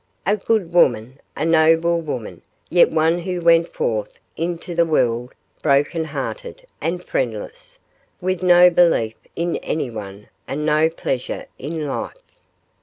[0.25, 5.31] A good woman a noble woman, yet one who went forth into the world
[5.61, 7.77] broken hearted and friendless,
[8.19, 12.13] with no belief in anyone and no pleasure in life.